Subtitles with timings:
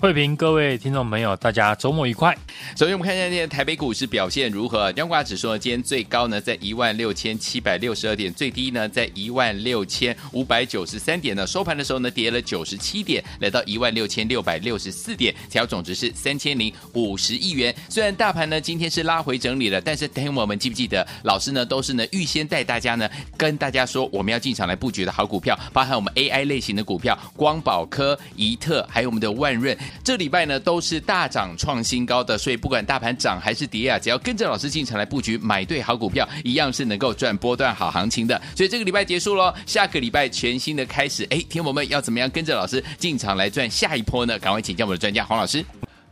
[0.00, 2.34] 慧平，各位听众朋友，大家周末愉快。
[2.74, 4.90] 首先，我们看一下今天台北股市表现如何？
[4.92, 11.46] 央挂指数呢，今天最高呢在一万六千七百六十二点，最低呢在一万六千五百九十三点呢。
[11.46, 17.74] 收盘的时候呢，跌了九十七点，来到一万六千六百六十四点，成交总值是三千零五十亿元。
[17.90, 29.76] 虽然大盘呢今天是拉回整理了，但是听我们记不记得，老师呢都是呢预先带大家呢跟大家说我们要进场来布局的好股票，包含我们 AI 类型的股票，光宝科、宜特，还有我们的万润。
[30.02, 38.40] 这礼拜呢都是大涨创新高的，所以不管大盘涨还是跌啊，只要跟着老师进场来布局，买对好股票，一样是能够赚波段好行情的。
[38.56, 44.38] 所以这个礼拜结束喽，下个礼拜全新的开始，哎，听我们要怎么样跟着老师进场来赚下一波呢？
[44.38, 45.64] 赶快请教我们的专家黄老师。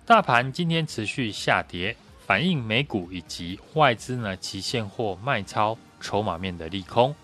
[0.04, 1.94] 大盘今天持续下跌，
[2.26, 7.14] 反映美股以及外资呢期现货卖超筹码面的利空。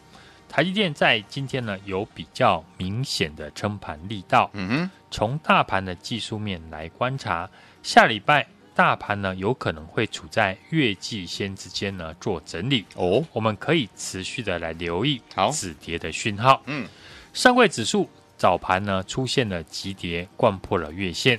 [0.48, 4.48] 台积电在今天呢有比较明显的撑盘力道。
[4.52, 7.48] 嗯哼，从大盘的技术面来观察，
[7.84, 12.84] 下礼拜大盘呢有可能会处在月季线之间呢做整理。
[12.97, 16.61] 哦，我们可以持续的来留意好止跌的讯号。
[16.67, 16.89] 嗯，
[17.33, 21.39] 上柜指数早盘呢出现了急跌，灌破了月线，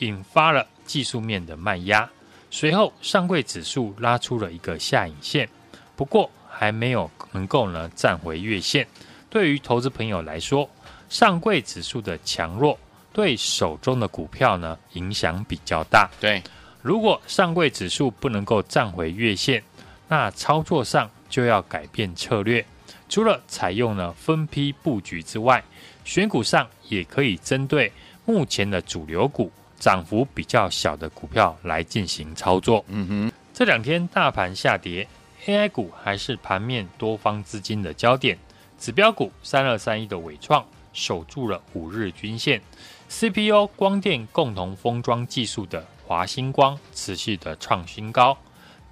[0.00, 2.06] 引发了技术面的卖压。
[2.50, 5.48] 随后上柜指数拉出了一个下影线，
[5.96, 8.86] 不过，还没有能够呢站回月线，
[9.30, 10.68] 对于投资朋友来说，
[11.08, 12.78] 上柜指数的强弱
[13.14, 16.10] 对手中的股票呢影响比较大。
[16.20, 16.42] 对，
[16.82, 19.62] 如果上柜指数不能够站回月线，
[20.08, 22.62] 那操作上就要改变策略，
[23.08, 25.62] 除了采用呢分批布局之外，
[26.04, 27.90] 选股上也可以针对
[28.26, 32.84] 目前的主流股涨幅比较小的股票来进行操作。
[32.88, 35.06] 嗯哼，这两天大盘下跌。
[35.46, 38.38] AI 股还是盘面多方资金的焦点，
[38.78, 42.62] 指标股三二三一的伟创守住了五日均线
[43.08, 48.36] ，CPU 光电共同封装技术的华星光持续的创新高。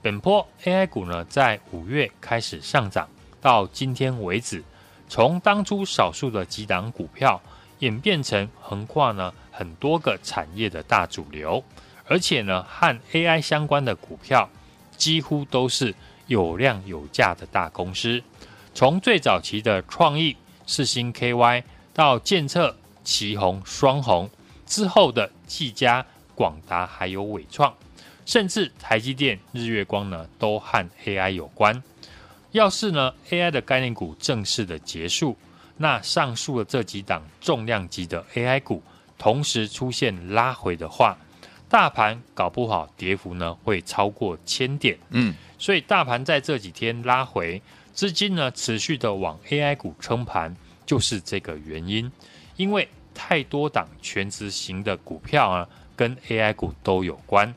[0.00, 3.08] 本波 AI 股呢，在五月开始上涨，
[3.40, 4.62] 到今天为止，
[5.08, 7.40] 从当初少数的几档股票
[7.80, 11.62] 演变成横跨呢很多个产业的大主流，
[12.06, 14.48] 而且呢和 AI 相关的股票
[14.96, 15.94] 几乎都是。
[16.28, 18.22] 有量有价的大公司，
[18.72, 20.34] 从最早期的创意、
[20.66, 22.74] 世芯 KY 到建测、
[23.04, 24.28] 奇鋐、双红
[24.66, 26.04] 之后的技嘉、
[26.34, 27.74] 广达还有伟创，
[28.24, 31.82] 甚至台积电、日月光呢，都和 AI 有关。
[32.52, 35.36] 要是呢 AI 的概念股正式的结束，
[35.76, 38.82] 那上述的这几档重量级的 AI 股
[39.16, 41.16] 同时出现拉回的话，
[41.68, 44.98] 大盘搞不好跌幅呢会超过千点。
[45.10, 45.34] 嗯。
[45.58, 47.62] 所以大盘在这几天拉回，
[47.92, 50.54] 资金呢持续的往 AI 股撑盘，
[50.84, 52.10] 就是这个原因。
[52.56, 57.54] 因为太多档权值型的股票啊，跟 AI 股都有关。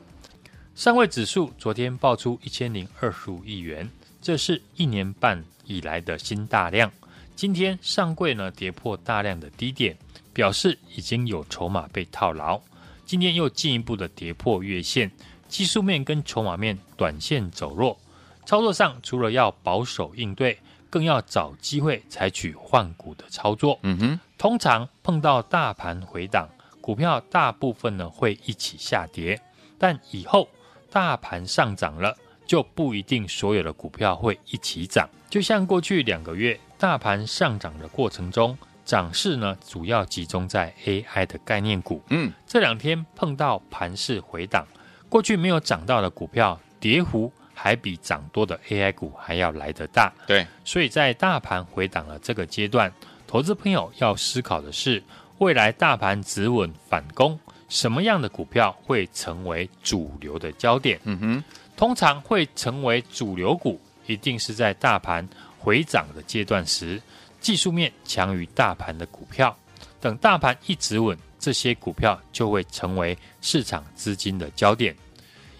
[0.74, 3.88] 上柜指数昨天爆出一千零二十五亿元，
[4.20, 6.92] 这是一年半以来的新大量。
[7.34, 9.96] 今天上柜呢跌破大量的低点，
[10.32, 12.60] 表示已经有筹码被套牢。
[13.04, 15.10] 今天又进一步的跌破月线。
[15.48, 17.96] 技术面跟筹码面短线走弱，
[18.44, 20.58] 操作上除了要保守应对，
[20.96, 23.78] 更要找机会采取换股的操作。
[23.82, 26.48] 嗯哼，通常碰到大盘回档，
[26.80, 29.38] 股票大部分呢会一起下跌，
[29.78, 30.48] 但以后
[30.90, 35.06] 大盘上涨了，就不一定所有的股票会一起涨。
[35.28, 38.56] 就像过去两个月大盘上涨的过程中，
[38.86, 42.00] 涨势呢主要集中在 AI 的概念股。
[42.08, 44.66] 嗯，这两天碰到盘势回档。
[45.10, 50.12] 过去没有涨到的股票，跌幅还比涨多的 AI 股还要来得大。
[50.26, 52.92] 对，所以在大盘回档的这个阶段，
[53.26, 55.02] 投资朋友要思考的是，
[55.38, 61.00] 未来大盘止稳反攻，什么样的股票会成为主流的焦点？
[61.04, 61.44] 嗯哼，
[61.76, 65.26] 通常会成为主流股，一定是在大盘
[65.58, 67.00] 回涨的阶段时，
[67.40, 69.56] 技术面强于大盘的股票。
[70.00, 71.16] 等大盘一止稳。
[71.38, 74.96] 这些股票就会成为市场资金的焦点，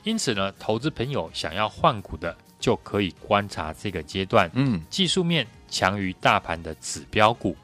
[0.07, 7.57] 因此呢，投资朋友想要换股的，就可以观察这个阶段，嗯，技术面强于大盘的指标股，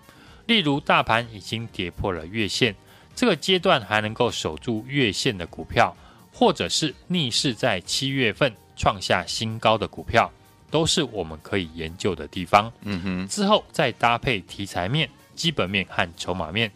[0.47, 2.75] 例如大盘已经跌破了月线，
[3.15, 5.97] 这个阶段还能够守住月线的股票，
[6.33, 10.29] 或者是逆势在七月份创下新高的股票，
[10.69, 12.73] 都是我们可以研究的地方。
[12.81, 16.69] 嗯哼，之后再搭配题材面、基本面和筹码面，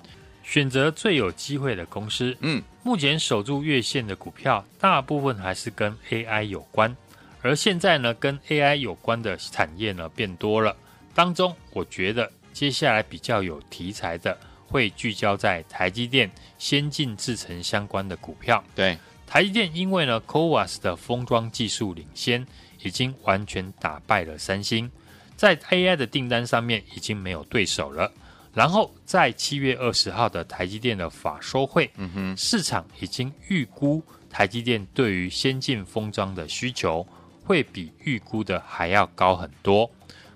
[0.45, 2.37] 选择最有机会的公司。
[2.39, 6.97] 嗯，目前守住月线的股票，大部分还是跟 AI 有关。
[7.43, 10.77] 而现在呢，跟 AI 有关的产业呢变多了。
[11.12, 14.38] 当中，我觉得接下来比较有题材的，
[14.69, 18.62] 会聚焦在台积电先进制程相关的股票。
[18.77, 18.97] 对，
[19.27, 22.47] 台积电因为呢 CoWAS 的封装技术领先，
[22.85, 24.88] 已经完全打败了三星，
[25.35, 28.12] 在 AI 的订单上面已经没有对手了。
[28.56, 37.06] 然后在七月二十号的台积电的法说会，嗯哼，市场已经预估台积电对于先进封装的需求。
[37.44, 39.88] 会比预估的还要高很多。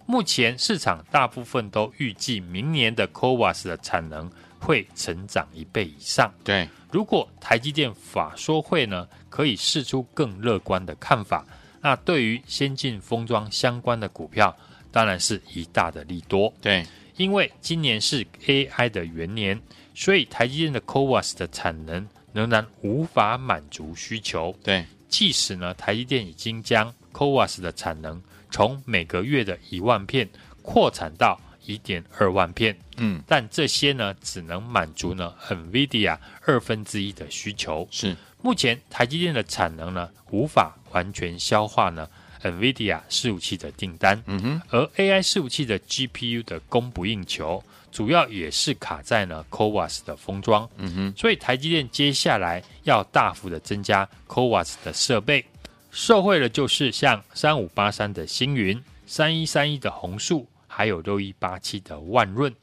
[0.06, 4.31] 目前市场大部分都预计明年的 CoWAS 的产能
[4.61, 6.32] 会成长一倍以上。
[6.44, 11.44] 对，如果台积电法说会呢，可以试出更乐观的看法，
[11.81, 14.56] 那对于先进封装相关的股票，
[14.93, 16.52] 当然是一大的利多。
[16.61, 16.87] 对，
[17.20, 19.61] 因为今年是 AI 的元年，
[19.94, 24.56] 所以台积电的 CoWoS 的产能仍然无法满足需求。
[24.64, 30.26] 对，即使呢，台积电已经将 CoWoS 的产能从每个月的一万片
[30.62, 36.16] 扩产到一点二万片，嗯，但这些呢只能满足呢 NVIDIA
[36.46, 37.87] 二分之一的需求。
[37.90, 42.08] 是目前台积电的产能呢无法完全消化呢
[42.42, 55.44] NVIDIA 伺服器的订单，嗯哼，而 AI 伺服器的 GPU 的供不应求，主要也是卡在呢 CoWoS 的封装，嗯哼，所以台积电接下来要大幅的增加 CoWoS 的设备。
[55.90, 62.54] 受惠的就是像三五八三的星云、三一三一的弘塑，还有六一八七的万润。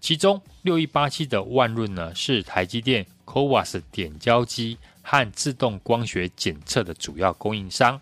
[0.00, 8.00] 其中六一八七的万润呢，是台积电 CoWoS 点胶机和自动光学检测的主要供应商，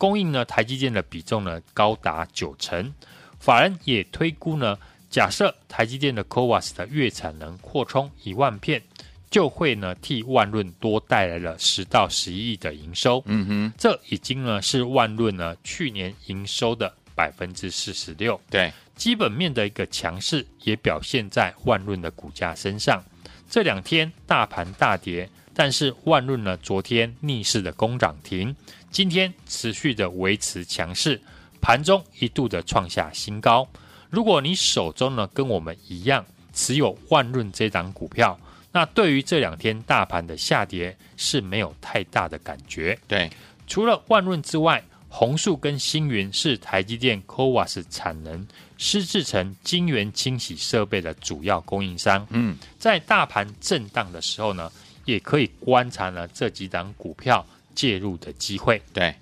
[0.00, 2.90] 供应呢台积电的比重呢高达九成。
[3.38, 4.78] 法人也推估呢，
[5.10, 8.82] 假设台积电的 CoWAS 的月产能扩充一万片。
[9.30, 18.40] 就会呢替万润多带来了十到十一亿的营收，嗯哼，这已经呢是万润呢去年营收的百分之四十六。
[18.50, 23.00] 对，基本面的一个强势也表现在万润的股价身上。
[23.48, 28.56] 这两天大盘大跌，但是万润呢昨天逆势的攻涨停，
[28.90, 31.20] 今天持续的维持强势，
[31.60, 33.68] 盘中一度的创下新高。
[34.10, 38.38] 如果你手中呢跟我们一样持有万润这档股票。
[38.72, 42.96] 那对于这两天大盘的下跌是没有太大的感觉。
[43.08, 43.28] 对，
[43.66, 48.46] 除了万润之外，红树跟星云是台积电 CoWAS 产能
[48.78, 52.24] 湿制成晶圆清洗设备的主要供应商。
[52.30, 54.70] 嗯，在大盘震荡的时候呢，
[55.04, 57.44] 也可以观察呢这几档股票
[57.80, 58.82] 介入的机会。
[58.92, 59.14] 对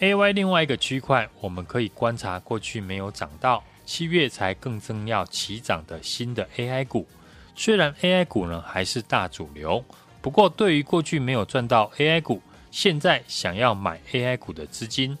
[0.00, 7.06] ，AY 另外一个区块，我们可以观察过去没有涨到，七月才更正要起涨的新的 AI 股。
[7.54, 9.84] 虽然 AI 股呢还是大主流，
[10.22, 12.40] 不过对于过去没有赚到 AI 股，
[12.70, 15.18] 现在想要买 AI 股的资金，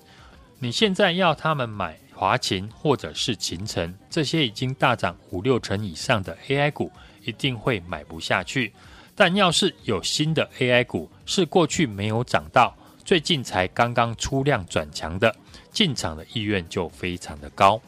[0.58, 6.90] 你现在要他们买华勤或者是勤诚这些已经大涨五六成以上的 AI 股，
[7.22, 8.72] 一定会买不下去。
[9.14, 12.72] 但要是有新的 AI 股是过去没有涨到，
[13.08, 15.34] 最近才刚刚出量转强的，
[15.70, 17.80] 进场的意愿就非常的高。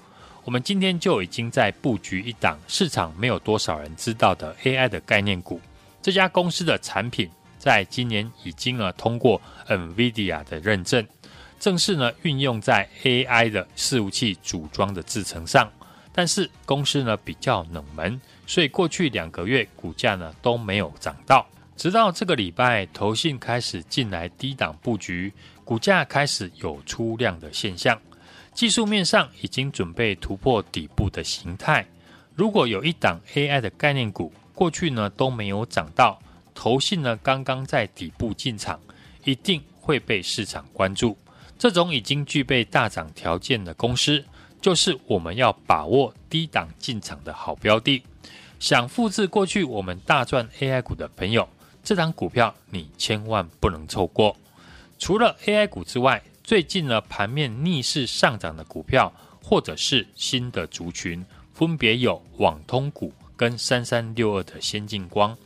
[0.45, 5.61] 我们今天就已经在布局一档市场没有多少人知道的 AI 的概念股。
[6.01, 11.07] 这家公司的产品在今年已经呢通过 NVIDIA 的认证，
[11.59, 15.71] 正式呢运用在 AI 的伺服器组装的制程上。
[16.15, 21.47] 但是公司呢比较冷门，所以过去两个月股价呢都没有涨到。
[21.81, 25.33] 直到这个礼拜，投信开始进来低档布局，
[25.65, 27.99] 股价开始有出量的现象。
[28.53, 31.87] 技术面上已经准备突破底部的形态。
[32.35, 36.21] 如果有一档 AI 的概念股，过去呢都没有涨到，
[36.55, 38.79] 投信呢刚刚在底部进场，
[39.25, 41.17] 一定会被市场关注。
[41.59, 44.23] 这种已经具备大涨条件的公司，
[44.61, 48.03] 就是我们要把握低档进场的好标的。
[48.59, 51.49] 想复制过去我们大赚 AI 股的朋友，
[51.83, 54.37] 这档股票你千万不能错过。
[54.99, 65.37] 除了 AI 股之外，最近呢，盘面逆势上涨的股票，或者是新的族群，分别有网通股跟三三六二的先进光。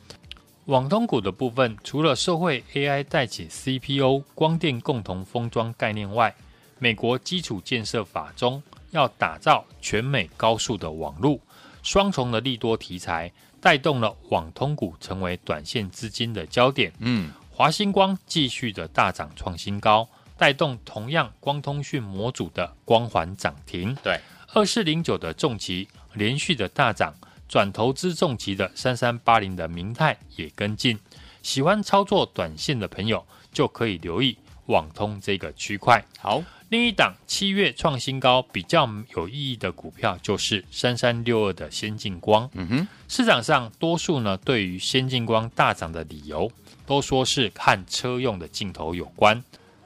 [0.67, 6.35] 网通股的部分，除了社会 AI 带起 CPO 光电共同封装概念外，
[6.79, 11.41] 美国基础建设法中要打造全美高速的网路，
[11.83, 13.31] 双重的利多题材
[13.65, 16.93] 带动了网通股成为短线资金的焦点。
[16.99, 20.07] 嗯，华星光继续的大涨创新高，
[20.37, 23.97] 带动同样光通讯模组的光环涨停。
[24.03, 24.21] 对，
[24.53, 27.15] 二四零九的重疾连续的大涨，
[27.49, 30.99] 转投资重疾的三三八零的明泰也跟进。
[31.41, 36.05] 喜欢操作短线的朋友就可以留意网通这个区块。
[36.19, 42.49] 好，另一档七月创新高比较有意义的股票就是三三六二的先进光。
[42.55, 46.51] 嗯哼，市场上多数呢对于先进光大涨的理由，
[46.87, 49.43] 都说是和车用的镜头有关。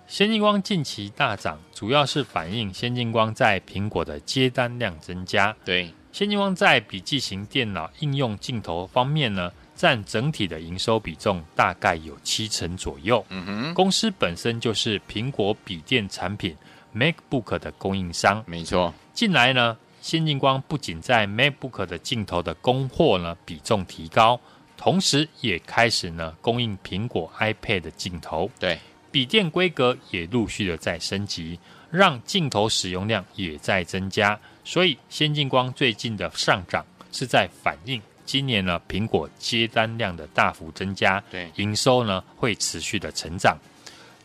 [0.06, 5.54] 先进光近期大涨，主要是反映先进光在苹果的接单量增加。
[5.66, 13.24] 对，先进光在笔记型电脑应用镜头方面呢，占整体的营收比重大概有七成左右。
[13.28, 16.56] 嗯哼，公司本身就是苹果笔电产品
[16.92, 18.42] MacBook 的供应商。
[18.44, 18.92] 没错。
[19.14, 24.40] 近来呢，先进光不仅在 MacBook 的镜头的供货呢比重提高，
[24.76, 28.50] 同时也开始呢供应苹果 iPad 的镜头。
[28.58, 28.80] 对，
[29.12, 31.56] 笔电规格也陆续的在升级，
[31.88, 34.36] 让镜头使用量也在增加。
[34.64, 38.02] 所以，先进光最近的上涨是在反映。
[38.28, 43.56] 今年呢，苹果接单量的大幅增加，对，营收呢会持续的成长。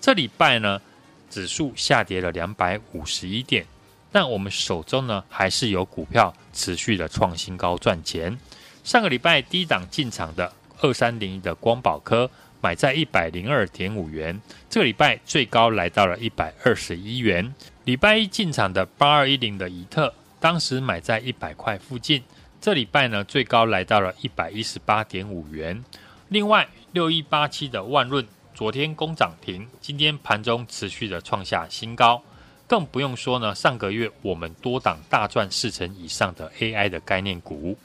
[0.01, 0.81] 这礼拜呢，
[1.29, 3.65] 指数下跌了两百五十一点，
[4.11, 8.37] 但我们手中呢还是有股票持续的创新高赚钱。
[8.83, 12.29] 上个礼拜低档进场的二三零一的光宝科，
[12.59, 14.37] 买在一百零二点五元，
[14.69, 17.55] 这个礼拜最高来到了一百二十一元。
[17.85, 22.21] 礼拜一进场的八二一零的怡特，当时买在一百块附近。
[22.63, 25.83] 这礼拜呢，最高来到了一百一十八点五元。
[26.29, 32.23] 另外，六一八七的万润昨天攻涨停，今天盘中持续的创下新高。
[32.65, 37.77] 更不用说呢，上个月我们多档大赚四成以上的 AI 的概念股。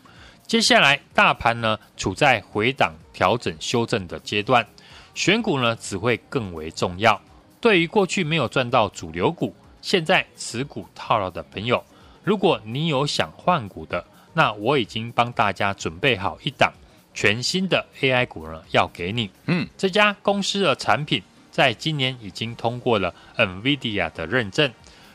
[0.47, 4.64] 接下来，大盘呢处在回档调整修正的阶段，
[5.12, 7.20] 选股呢只会更为重要。
[7.61, 11.82] 对于过去没有赚到主流股，现在持股套牢的朋友，
[12.23, 16.73] 如果你有想换股的，那我已经帮大家准备好一档
[17.14, 19.30] 全新的 AI 股呢，要给你。
[19.47, 24.73] 嗯，这家公司的产品在今年已经通过了 NVIDIA 的认证，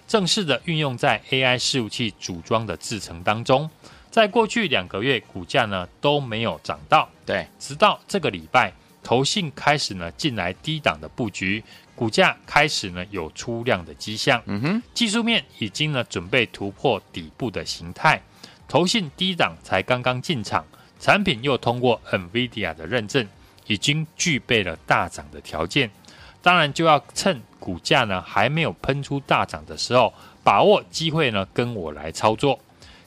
[0.07, 3.69] 正式的运用在 AI 伺服器组装的制程当中。
[4.11, 7.09] 在过去两个月，股价呢都没有涨到。
[7.25, 11.63] 对，直到这个礼拜，投信开始呢进来低档的布局，
[11.95, 14.39] 股价开始呢有出量的迹象。
[14.45, 18.21] 嗯哼，技术面已经呢准备突破底部的形态。
[18.67, 20.65] 投信低档才刚刚进场，
[20.99, 23.27] 产品又通过 NVIDIA 的认证，
[23.67, 25.91] 已经具备了大涨的条件。
[26.41, 32.59] 当然就要趁股价呢还没有喷出大涨的时候，把握机会呢跟我来操作。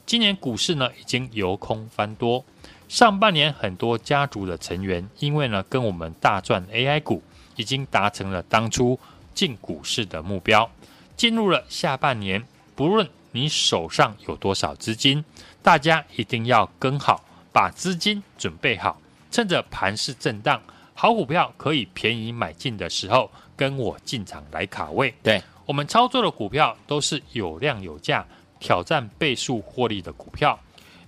[0.07, 2.45] 今年股市呢已经由空翻多，
[2.89, 7.23] 上半年很多家族的成员因为呢跟我们大赚 AI 股，
[7.57, 8.99] 已经达成了当初
[9.35, 10.71] 进股市的目标。
[11.17, 15.23] 进入了下半年，不论你手上有多少资金，
[15.63, 18.99] 大家一定要跟好，把资金准备好，
[19.31, 20.61] 趁着盘势震荡，
[20.95, 25.15] 好股票可以便宜买进的时候，跟我进场来卡位。
[25.23, 28.27] 对，我们操作的股票都是有量有价，
[28.59, 30.59] 挑战倍数获利的股票。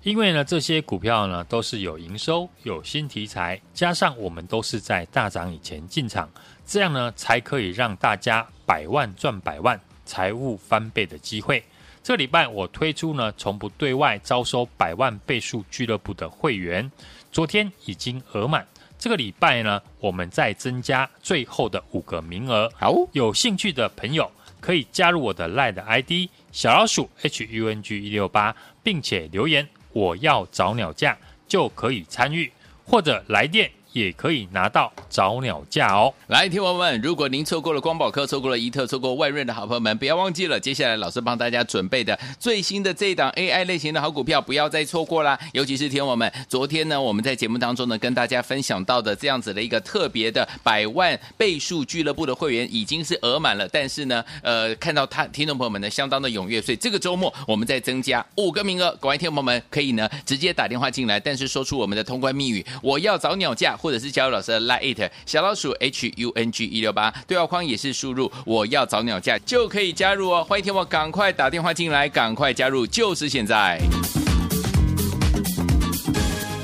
[0.02, 6.30] 因为呢，这些股票呢都是有营收、有新题材，加上我们都是在大涨以前进场，
[6.66, 11.64] 这样呢才可以让大家百万赚百万，财务翻倍的机会。
[12.02, 16.90] 这礼拜我推出呢，从不对外招收百万倍数俱乐部的会员，
[17.30, 18.66] 昨天已经额满。
[18.98, 22.68] 这个礼拜呢，我们再增加最后的五个名额。
[22.74, 32.50] 好，有兴趣的朋友可以加入我的 LINE 的 ID 小老鼠 HUNG 一六八，并且留言我要找鸟架，就可以参与，
[32.84, 33.70] 或者来电。
[33.92, 36.12] 也可以拿到早鸟价哦！
[36.28, 45.38] 来，听友们，如果您错过了光宝科，错过了怡特，错过万润的好朋友们，不要忘记了，接下来老师帮大家准备的最新的这一档 AI 类型的好股票，不要再错过啦！
[45.52, 63.77] 尤其是听友们，昨天呢，我们在节目当中呢，跟大家分享到的这样子的一个特别的百万倍数俱乐部的会员已经是额满了，但是呢，呃，看到他听众朋友们呢相当的踊跃，所以这个周末我们再增加五个名额，各位听友们可以呢直接打电话进来，但是说出我们的通关密语，我要早鸟价。
[63.78, 73.80] 或者是加入老师的 Lite 小老鼠 H U N G 一六八对话框也是输入我要找鸟架就可以加入哦，欢迎听我赶快打电话进来，赶快加入，就是现在。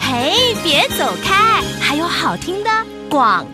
[0.01, 2.71] 嘿，别走开，还有好听的
[3.09, 3.47] 广。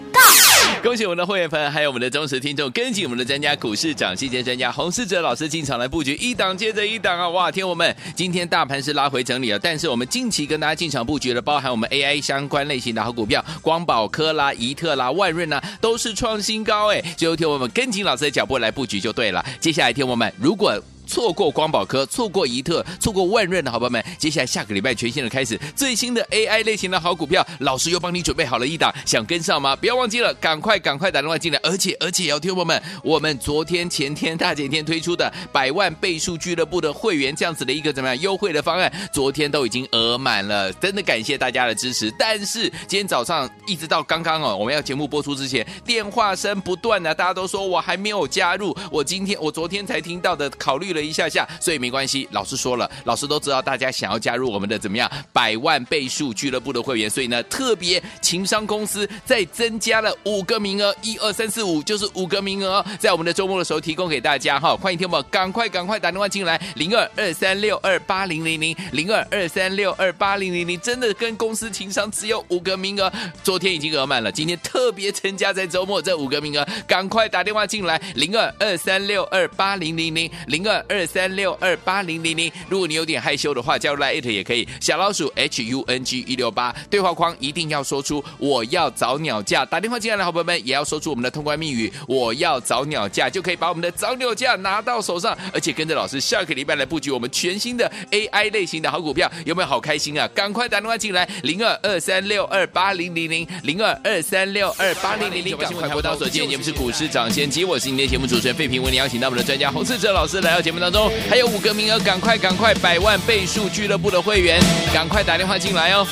[0.82, 7.28] 恭喜我们的会员朋友，还有我们的忠实听众，跟紧我们的专家股市涨跌线专家洪世哲老师进场来布局，一档接着一档啊！
[7.28, 17.02] 哇，天我们今天大盘是拉回整理了，但是我们近期跟大家进场布局的，包含我们 AI 相关类型的好股票，光宝科啦、怡特啦、万润啦，都是创新高哎！
[17.14, 19.44] 最后听我们跟紧老师的脚步来布局就对了。
[19.60, 29.74] 接下来天我们如果错过光宝科，错过宜特，错过万润的好朋友们，接下来下个礼拜全新的开始，最新的 AI 类型的好股票，老师又帮你准备好了一档，想跟上吗？
[29.74, 42.08] 不要忘记了，赶快赶快打电话进来，而且而且要听友们，我们昨天前天大前天推出的百万倍数俱乐部的会员这样子的一个怎么样优惠的方案，昨天都已经额满了，真的感谢大家的支持。
[42.16, 50.99] 但是今天早上一直到刚刚哦，我们要节目播出之前，电话声不断的，大家都说我还没有加入，我今天我昨天才听到的，考虑了。
[51.04, 52.28] 一下下，所以没关系。
[52.32, 64.76] 老师说了，老师都知道大家想要加入我们的怎么样百万倍数俱乐部的会员，所以呢，特别情商公司再增加了五个名额，一二三四五就是五个名额，在我们的周末的时候提供给大家哈。
[64.76, 80.84] 欢迎听友赶快赶快打电话进来，零二二三六二八零零零零二二三六二八零零零，真的跟公司情商只有五个名额，昨天已经额满了，今天特别增加在周末这五个名额，赶快打电话进来，零二二三六二八零零零零二。
[80.90, 84.66] 二三六二八零零零，如果你有点害羞的话，加入来 it 也可以。
[84.80, 89.64] 小老鼠 H U N G 一六八，对话框一定要说出我要早鸟架。
[89.64, 100.28] 打电话进来的好朋友们也要说出我们的通关密语，我要早鸟架，就可以把我们的早鸟架拿到手上，而且跟着老师下个礼拜来布局我们全新的 AI 类型的好股票，有没有好开心啊？
[100.34, 106.40] 赶快打电话进来，零二二三六二八零零零零二二三六二八零零零，赶快拨到手机。
[106.50, 114.60] 节目是股市涨先机，我是今天节目主持人费平，为你邀请到我们的专家洪士哲老师来到节节目当中，还有五个名额，赶快赶快，百万倍数俱乐部的会员，
[114.94, 116.06] 赶快打电话进来哦！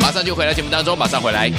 [0.00, 1.52] 马上就回来节目当中，马上回来。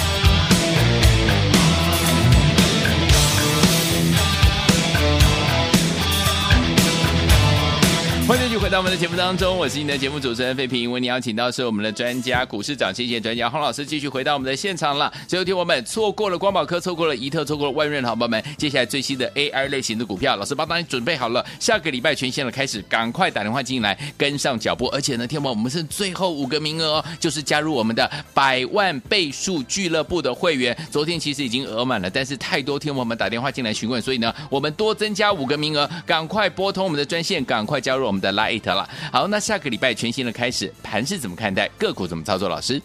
[8.28, 10.92] 欢迎续回到我们的节目当中，我是你的节目主持人费平。
[10.92, 15.10] 为你邀请到是我们的专家，股市涨跌线专家洪老师，继续回到我们的现场了。
[15.26, 21.46] 最后听我们错过了光宝科，错过了怡特，错过了万润，好朋友们，接下来最新的 AI 类型的股票，老师帮大家准备好了。
[21.62, 24.88] 下个礼拜全线的开始，赶快打电话进来跟上脚步。
[24.88, 30.78] 而且呢，听我们，我们是最后五个名额哦，就是加入我们的百万倍数俱乐部的会员。
[30.92, 38.20] 昨天其实已经额满了，但是太多听我们打电话进来询问，所以呢，我们多增加五个名额，赶快拨通我们的专线，赶快加入我们。
[38.22, 41.68] 的 Light 了，好，那下个礼拜全新的开始，盘是怎么看待？
[41.78, 42.50] 个股怎么操作？
[42.50, 42.82] 老师，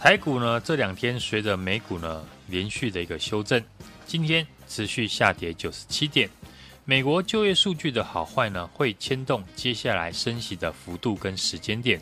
[0.00, 3.62] 台股呢这两天随着美股呢连续的一个修正，
[4.06, 6.30] 今天持续下跌九十七点。
[6.86, 12.00] 美国就业数据的好坏呢，会牵动接下来升息的幅度跟时间点。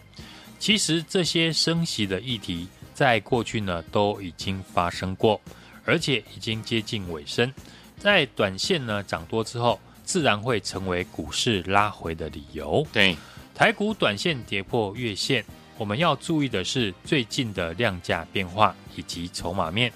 [0.60, 5.40] 其实这些升息的议题，在过去呢都已经发生过，
[5.84, 7.52] 而且已经接近尾声。
[7.98, 9.80] 在短线呢涨多之后。
[10.04, 12.86] 自然会成为股市拉回的理由。
[12.92, 13.16] 对，
[13.54, 15.44] 台股短线跌破月线，
[15.78, 19.92] 我们要注意的是最近的量价变化以及筹码面。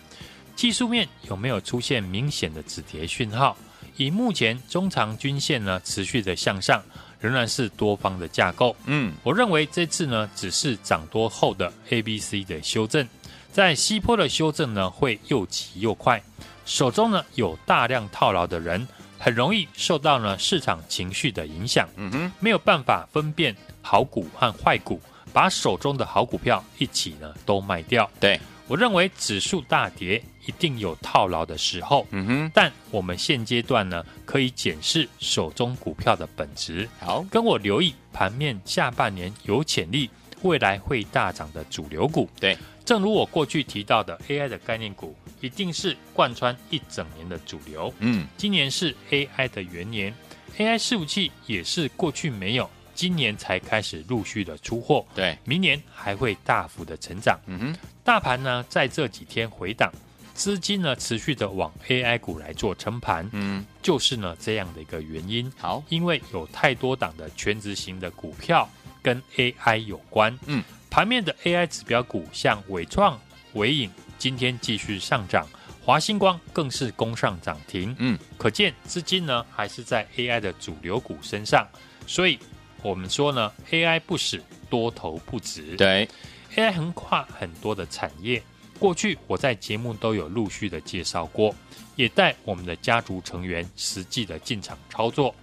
[0.56, 3.56] 技术面有没有出现明显的止跌讯号？
[3.96, 6.82] 以目前中长均线呢持续的向上，
[7.20, 8.74] 仍然是多方的架构。
[8.86, 13.06] 嗯，我认为这次呢只是涨多后的 A、B、C 的修正，
[13.52, 16.22] 在西坡的修正呢会又急又快，
[16.64, 18.86] 手中呢有大量套牢的人。
[19.18, 25.00] 很容易受到呢市场情绪的影响，嗯哼，没有办法分辨好股和坏股，
[25.32, 28.08] 把手中的好股票一起呢都卖掉。
[28.20, 40.08] 对，我认为指数大跌一定有套牢的时候，嗯哼，但我们现阶段呢可以检视手中股票的本质，好，跟我留意盘面下半年有潜力、
[40.42, 42.28] 未来会大涨的主流股。
[42.38, 45.14] 对，正如我过去提到的 AI 的概念股。
[45.40, 47.92] 一定是贯穿一整年的主流。
[48.00, 50.14] 嗯，今年是 AI 的元年
[50.56, 55.06] ，AI 伺服器也是过去没有，今年才开始陆续的出货。
[55.14, 57.38] 对，明年还会大幅的成长。
[57.46, 59.92] 嗯哼，大盘呢在这几天回档，
[60.34, 63.28] 资金呢持续的往 AI 股来做撑盘。
[63.32, 65.50] 嗯，就是呢这样的一个原因。
[65.56, 68.68] 好，因为有太多档的全值型的股票
[69.00, 70.36] 跟 AI 有关。
[70.46, 73.20] 嗯，盘面的 AI 指标股像伟创、
[73.52, 73.88] 纬颖。
[74.18, 75.46] 今天继续上涨，
[75.84, 77.94] 华星光更是攻上涨停。
[77.98, 81.66] 嗯，可见资金呢还是在 AI 的主流股身上，
[82.06, 82.38] 所以
[82.82, 85.76] 我们说呢，AI 不死，多头不止。
[85.76, 86.08] 对
[86.56, 88.42] ，AI 横跨很多的产业，
[88.78, 91.54] 过去我在节目都有陆续的介绍过，
[91.96, 95.34] 也带我们的家族成员实际的进场操作。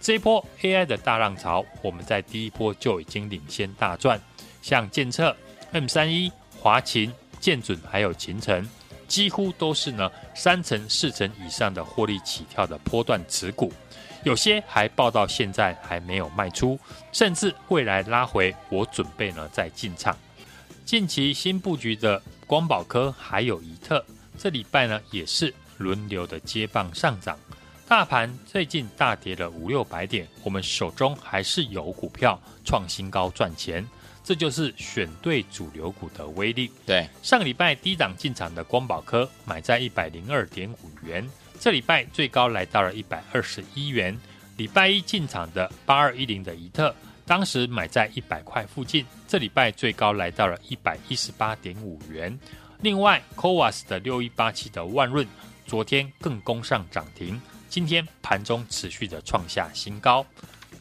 [0.00, 4.20] 这一波 AI 的大浪潮，我们在第一波就已经领先大赚，
[4.60, 5.34] 像建策、
[5.72, 7.10] M 三一、华勤。
[7.44, 8.66] 建准还有勤诚，
[9.06, 13.70] 几乎都是呢三成四成以上的获利起跳的波段持股，
[14.22, 16.80] 有些还报到现在还没有卖出，
[17.12, 20.16] 甚至未来拉回，我准备呢再进场。
[20.86, 24.02] 近期新布局的光宝科还有宜特，
[24.38, 27.38] 这礼拜呢也是轮流的接棒上涨。
[27.86, 33.86] 大盘最近大跌了五六百点，我们手中还是有股票创新高赚钱。
[34.24, 36.70] 这就是选对主流股的威力。
[36.86, 41.28] 对，上个礼拜低档进场的光宝科买在一百零二点五元，
[41.60, 44.18] 这礼拜最高来到了一百二十一元。
[44.56, 46.94] 礼拜一进场的八二一零的怡特，
[47.26, 52.38] 当时买在一百块附近，这礼拜最高来到了一百一十八点五元。
[52.80, 55.26] 另外，CoWAS 的六一八七的万润，
[55.66, 60.24] 昨天更攻上涨停，今天盘中持续的创下新高。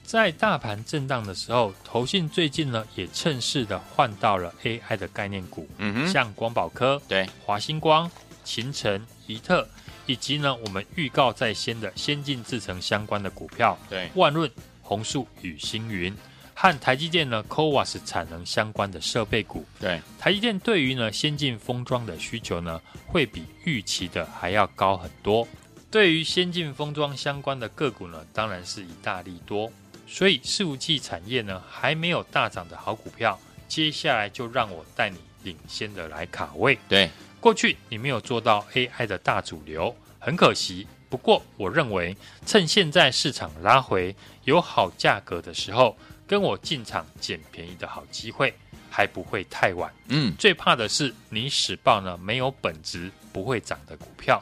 [0.03, 7.27] 在大盘震荡的时候，投信最近呢也趁势的换到了 AI 的概念股，嗯哼，像光宝科、对。
[7.43, 8.09] 华星光、
[8.43, 9.67] 勤诚、宜特，
[10.05, 14.09] 以及呢我们预告在先的先进制程相关的股票，对。
[14.13, 14.49] 万润、
[14.81, 16.15] 红树与星云，
[16.53, 19.99] 和台积电呢 CoWAS 产能相关的设备股，对。
[20.19, 25.47] 台积电对于呢先进封装的需求呢会比预期的还要高很多，
[25.89, 29.71] 对于先进封装相关的个股呢当然是一大利多。
[30.13, 36.77] 所以，伺服器产业呢还没有大涨的好股票，接下来就让我带你领先的来卡位。
[36.87, 40.85] 对，过去你没有做到 AI 的大主流，很可惜。
[41.09, 45.97] 不过，我认为趁现在市场拉回有好价格的时候，
[46.27, 48.53] 跟我进场捡便宜的好机会，
[48.91, 49.91] 还不会太晚。
[50.09, 54.39] 嗯，最怕的是你使报呢没有本质、不会涨的股票。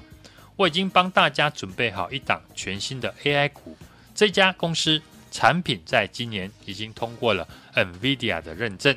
[0.57, 3.77] 我已经帮大家准备好一档全新的 AI 股，
[4.13, 5.01] 这家公司。
[5.32, 8.96] 产品在今年已经通过了 NVIDIA 的认证，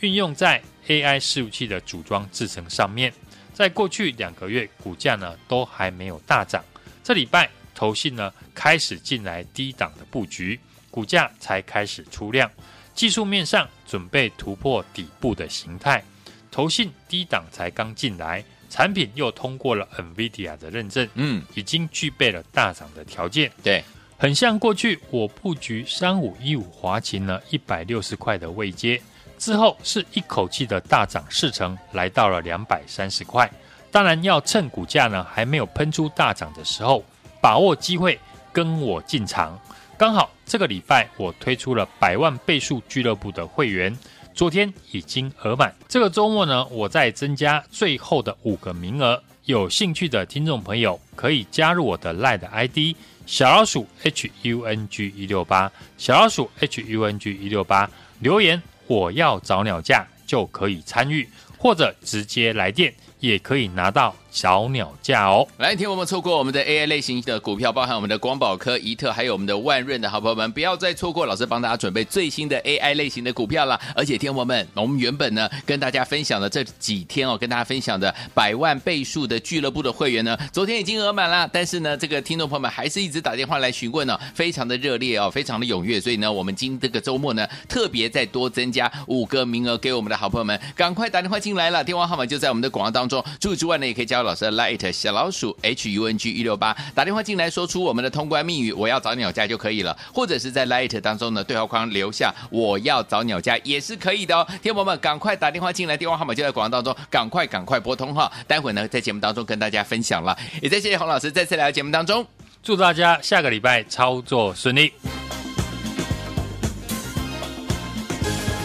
[0.00, 3.12] 运用在 AI 伺服器的组装制成上面。
[3.52, 6.64] 在过去两个月，股价呢都还没有大涨。
[7.04, 10.58] 这礼拜投信呢开始进来低档的布局，
[10.90, 12.50] 股价才开始出量。
[12.94, 16.02] 技术面上准备突破底部的形态，
[16.50, 23.50] 投信低档才刚进来，产品又通过了 NVIDIA 的认证，嗯，已经具备了大涨的条件。
[23.62, 23.82] 对。
[24.22, 29.02] 很像过去我布局三五一五华勤呢，一百六十块的位阶
[29.36, 33.50] 之后，是一口气的大涨四成，来到了两百三十块。
[33.90, 37.04] 当然要趁股价呢还没有喷出大涨的时候，
[37.40, 38.16] 把握机会
[38.52, 39.58] 跟我进场。
[39.98, 43.92] 刚好这个礼拜我推出了百万倍数俱乐部的会员，
[44.32, 45.74] 昨天已经额满。
[45.88, 52.78] 这个周末呢，我再增加最后的五个名额，有兴趣的听众朋友可以加入我的 LINE ID。
[53.26, 57.88] 小老鼠 H U N G 一六八，小老鼠 H U N G 一六八，
[58.20, 64.14] 留言我要找鸟架就可以参与，或者直接来电也可以拿到。
[64.32, 73.78] 小鸟价哦，来听我们错过我们的 AI 类型的股票，包含我们的光宝科、宜特，还有我们的万润的好朋友们，不要再错过老师帮大家准备最新的 AI 类型的股票了。
[73.94, 93.11] 而且听我们，我们原本呢跟大家分享的这几天哦，跟大家分享的百万倍数的俱乐部的会员呢，昨天已经额满了，但是呢，这个听众朋友们还是一直打电话来询问呢、非常的热烈哦，非常的踊跃，所以呢，我们今这个周末呢，特别再多增加五个名额给我们的好朋友们，赶快打电话进来了，电话号码就在我们的广告当中。
[93.40, 104.46] 除此之外呢，也可以加入老师的 Light 小老鼠 H U N G 一六八打电话进来，说出我们的通关密语，我要找鸟价就可以了，或者是在 Light 当中呢对话框留下我要找鸟价也是可以的哦。
[104.62, 108.30] 天宝们赶快打电话进来，电话号码就在广告当中，赶快赶快拨通哈。
[108.46, 112.24] 待会呢在节目当中跟大家分享了，也再谢谢洪老师再次来到节目当中，
[112.62, 114.92] 祝大家下个礼拜操作顺利。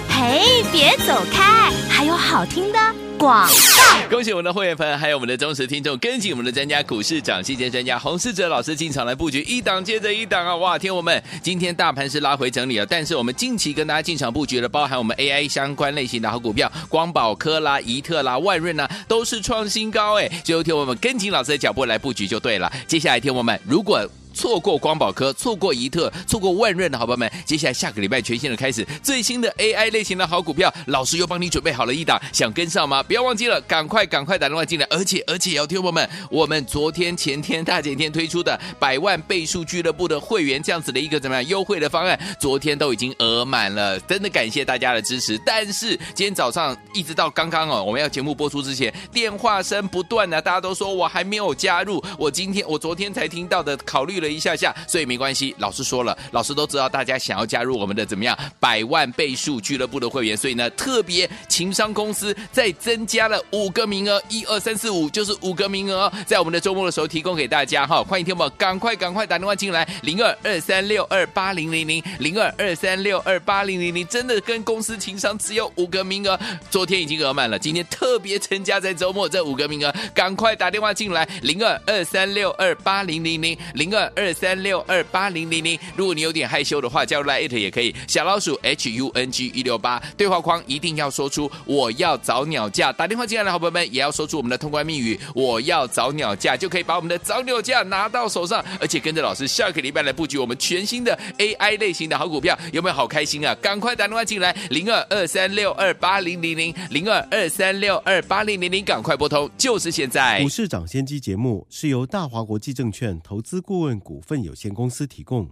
[0.09, 2.79] 嘿，别走开，还有好听的。
[3.17, 10.55] 广告，恭喜我们的会员朋友，还有我们的忠实听众，跟紧我们的专家股市涨息间专家洪世哲老师进场来布局，一档接着一档啊！
[10.55, 20.29] 哇，天我们今天大盘是拉回整理了，但是我们近期跟大家进场布局的，包含我们 AI 相关类型的好股票，光宝科啦、宜特啦、万润啦，都是创新高哎！
[20.43, 22.71] 最后天我们跟紧老师的脚步来布局就对了。
[22.87, 33.01] 接下来天我们如果错过光宝科，错过宜特，错过万润的好朋友们，接下来下个礼拜全新的开始，最新的 AI 类型的好股票，老师又帮你准备好了一档，想跟上吗？
[33.01, 45.35] 不要忘记了，赶快赶快打电话进来，而且而且要听朋友们，我们昨天前天大前天推出的百万倍数俱乐部的会员这样子的一个怎么样优惠的方案，昨天都已经额满了，真的感谢大家的支持。
[45.43, 54.26] 但是今天早上一直到刚刚哦，我们要节目播出之前，电话声不断的，大家都说我还没有加入，我今天我昨天才听到的，考虑了。
[54.27, 55.55] 一下下，所以没关系。
[55.59, 103.55] 老师说了，老师都知道大家想要加入我们的怎么样百万倍数俱乐部的会员，所以呢，特别情商公司再增加了五个名额，一二三四五就是五个名额，在我们的周末的时候提供给大家哈，欢迎听友赶快赶快打电话进来，零二二三六二八零零零零二二三六二八零零零，真的跟公司情商只有五个名额，昨天已经额满了，今天特别增加在周末这五个名额，赶快打电话进来，零二二三六二八零零零零二二三六二八零零零，如果你有点害羞的话，加入来 it 也可以，小老鼠 H U N G 一六八，对话框一定要说出我要找鸟架，打电话进来的好朋友们也要说出我们的通关密语，我要找鸟架，就可以把我们的找鸟架拿到手上，而且跟着老师下个礼拜来布局我们全新的 AI 类型的好股票，有没有好开心啊？
[103.61, 106.73] 赶快打电话进来，零二二三六二八零零零。
[106.89, 110.41] 零二二三六二八零零零，赶快拨通，就是现在。
[110.41, 115.49] 股市涨先机节目是由大华国际证券投资顾问股份有限公司提供，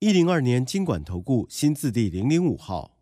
[0.00, 2.98] 一零二年经管投顾新字第零零五号。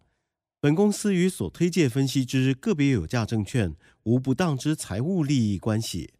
[0.60, 6.12] 本公司与所推介分析之个别有价证券无不当之财务利益关系。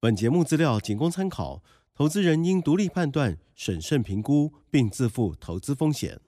[0.00, 6.18] 本节目资料仅供参考，投资人应独立判断、审慎评估，并自负投资风险。